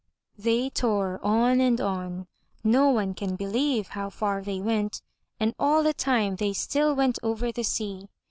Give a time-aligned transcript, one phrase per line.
[0.35, 2.25] They tore on and on—
[2.63, 5.03] no one can believe how far they went—
[5.39, 8.09] and all the time they still went over the sea.